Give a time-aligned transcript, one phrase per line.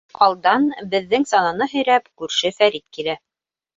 [0.27, 0.63] Алдан,
[0.93, 3.19] беҙҙең сананы һөйрәп, күрше Фәрит килә.